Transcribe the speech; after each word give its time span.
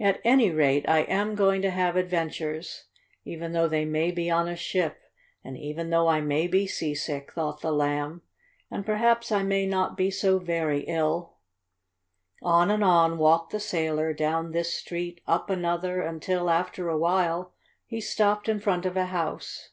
"At 0.00 0.22
any 0.24 0.50
rate 0.50 0.88
I 0.88 1.00
am 1.00 1.34
going 1.34 1.60
to 1.60 1.70
have 1.70 1.94
adventures, 1.94 2.86
even 3.24 3.52
though 3.52 3.68
they 3.68 3.84
may 3.84 4.10
be 4.10 4.30
on 4.30 4.48
a 4.48 4.56
ship, 4.56 5.02
and 5.44 5.54
even 5.58 5.90
though 5.90 6.08
I 6.08 6.22
may 6.22 6.46
be 6.46 6.66
seasick," 6.66 7.34
thought 7.34 7.60
the 7.60 7.70
Lamb. 7.70 8.22
"And 8.70 8.86
perhaps 8.86 9.30
I 9.30 9.42
may 9.42 9.66
not 9.66 9.98
be 9.98 10.10
so 10.10 10.38
very 10.38 10.84
ill." 10.84 11.34
On 12.40 12.70
and 12.70 12.82
on 12.82 13.18
walked 13.18 13.52
the 13.52 13.60
sailor, 13.60 14.14
down 14.14 14.52
this 14.52 14.72
street 14.72 15.20
up 15.26 15.50
another 15.50 16.00
until, 16.00 16.48
after 16.48 16.88
a 16.88 16.96
while, 16.96 17.52
he 17.84 18.00
stopped 18.00 18.48
in 18.48 18.60
front 18.60 18.86
of 18.86 18.96
a 18.96 19.04
house. 19.12 19.72